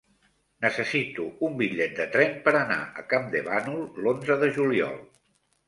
[0.65, 5.01] Necessito un bitllet de tren per anar a Campdevànol l'onze de juliol.